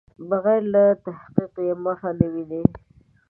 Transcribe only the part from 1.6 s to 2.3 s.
یې مخه نه